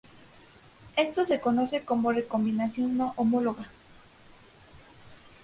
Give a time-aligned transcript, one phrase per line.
[0.95, 3.69] Esto se conoce como "recombinación no homóloga".